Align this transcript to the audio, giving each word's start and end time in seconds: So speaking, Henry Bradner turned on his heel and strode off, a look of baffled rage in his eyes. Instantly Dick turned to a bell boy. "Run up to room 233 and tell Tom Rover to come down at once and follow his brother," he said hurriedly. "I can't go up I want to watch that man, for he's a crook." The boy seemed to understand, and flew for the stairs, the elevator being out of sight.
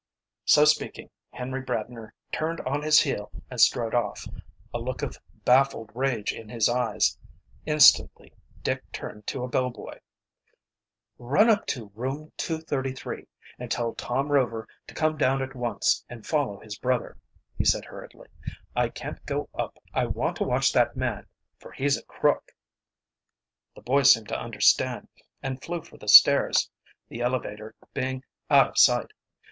So 0.45 0.65
speaking, 0.65 1.11
Henry 1.29 1.61
Bradner 1.61 2.13
turned 2.31 2.59
on 2.61 2.81
his 2.81 3.01
heel 3.01 3.29
and 3.51 3.61
strode 3.61 3.93
off, 3.93 4.25
a 4.73 4.79
look 4.79 5.03
of 5.03 5.19
baffled 5.45 5.91
rage 5.93 6.33
in 6.33 6.49
his 6.49 6.67
eyes. 6.67 7.19
Instantly 7.67 8.33
Dick 8.63 8.81
turned 8.91 9.27
to 9.27 9.43
a 9.43 9.47
bell 9.47 9.69
boy. 9.69 9.99
"Run 11.19 11.51
up 11.51 11.67
to 11.67 11.91
room 11.93 12.31
233 12.37 13.27
and 13.59 13.69
tell 13.69 13.93
Tom 13.93 14.29
Rover 14.31 14.67
to 14.87 14.95
come 14.95 15.17
down 15.19 15.39
at 15.43 15.53
once 15.53 16.03
and 16.09 16.25
follow 16.25 16.59
his 16.59 16.79
brother," 16.79 17.15
he 17.55 17.63
said 17.63 17.85
hurriedly. 17.85 18.27
"I 18.75 18.89
can't 18.89 19.23
go 19.27 19.49
up 19.53 19.77
I 19.93 20.07
want 20.07 20.35
to 20.37 20.43
watch 20.43 20.73
that 20.73 20.97
man, 20.97 21.27
for 21.59 21.73
he's 21.73 21.95
a 21.95 22.05
crook." 22.05 22.51
The 23.75 23.81
boy 23.83 24.01
seemed 24.01 24.29
to 24.29 24.39
understand, 24.41 25.09
and 25.43 25.61
flew 25.61 25.83
for 25.83 25.99
the 25.99 26.07
stairs, 26.09 26.71
the 27.07 27.21
elevator 27.21 27.75
being 27.93 28.23
out 28.49 28.69
of 28.69 28.77
sight. 28.79 29.11